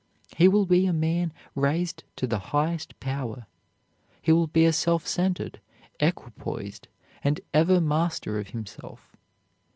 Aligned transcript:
He 0.35 0.47
will 0.47 0.65
be 0.65 0.87
a 0.87 0.93
man 0.93 1.31
raised 1.53 2.03
to 2.15 2.25
the 2.25 2.39
highest 2.39 2.99
power. 2.99 3.45
He 4.19 4.31
will 4.31 4.47
be 4.47 4.65
a 4.65 4.73
self 4.73 5.05
centered, 5.05 5.59
equipoised, 5.99 6.87
and 7.23 7.39
ever 7.53 7.79
master 7.79 8.39
of 8.39 8.47
himself. 8.47 9.15